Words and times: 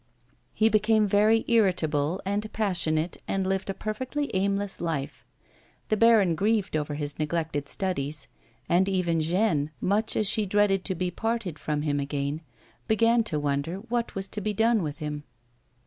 He 0.51 0.67
became 0.67 1.05
very 1.05 1.45
irritable 1.47 2.21
and 2.25 2.51
passionate 2.51 3.17
and 3.27 3.45
lived 3.45 3.69
a 3.69 3.75
perfectly 3.75 4.31
aimless 4.33 4.81
life. 4.81 5.27
The 5.89 5.95
baron 5.95 6.33
grieved 6.33 6.75
over 6.75 6.95
his 6.95 7.19
neglected 7.19 7.69
studies, 7.69 8.27
and 8.67 8.89
even 8.89 9.21
Jeanne, 9.21 9.69
much 9.79 10.15
as 10.15 10.25
she 10.27 10.47
dreaded 10.47 10.83
to 10.85 10.95
be 10.95 11.11
parted 11.11 11.59
from 11.59 11.83
him 11.83 11.99
again, 11.99 12.41
began 12.87 13.23
to 13.25 13.39
wonder 13.39 13.75
what 13.89 14.15
was 14.15 14.27
to 14.29 14.41
be 14.41 14.53
done 14.55 14.81
with 14.81 15.01
liim. 15.01 15.21